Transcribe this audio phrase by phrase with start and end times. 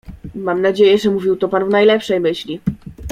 [0.35, 2.59] "Mam nadzieję, że mówił to pan w najlepszej myśli."